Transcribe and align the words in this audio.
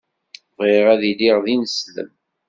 Bɣiɣ 0.57 0.85
ad 0.93 1.01
iliɣ 1.11 1.37
d 1.45 1.47
ineslem. 1.53 2.11